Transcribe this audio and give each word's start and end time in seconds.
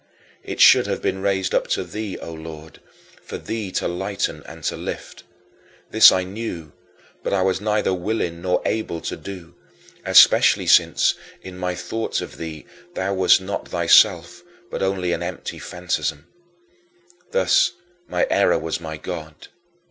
It 0.41 0.59
should 0.59 0.87
have 0.87 0.99
been 0.99 1.21
raised 1.21 1.53
up 1.53 1.67
to 1.67 1.83
thee, 1.83 2.17
O 2.17 2.33
Lord, 2.33 2.79
for 3.23 3.37
thee 3.37 3.71
to 3.73 3.87
lighten 3.87 4.41
and 4.47 4.63
to 4.63 4.75
lift. 4.75 5.21
This 5.91 6.11
I 6.11 6.23
knew, 6.23 6.71
but 7.21 7.33
I 7.33 7.43
was 7.43 7.61
neither 7.61 7.93
willing 7.93 8.41
nor 8.41 8.63
able 8.65 8.99
to 9.01 9.15
do; 9.15 9.53
especially 10.03 10.65
since, 10.65 11.13
in 11.43 11.55
my 11.55 11.75
thoughts 11.75 12.19
of 12.19 12.37
thee, 12.37 12.65
thou 12.95 13.13
wast 13.13 13.41
not 13.41 13.67
thyself 13.67 14.41
but 14.71 14.81
only 14.81 15.11
an 15.13 15.21
empty 15.21 15.59
fantasm. 15.59 16.25
Thus 17.29 17.73
my 18.07 18.25
error 18.31 18.57
was 18.57 18.79
my 18.79 18.97
god. 18.97 19.49